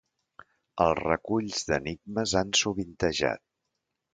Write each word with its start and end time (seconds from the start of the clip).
Els 0.85 0.97
reculls 1.01 1.61
d'enigmes 1.67 2.33
han 2.41 2.57
sovintejat. 2.63 3.45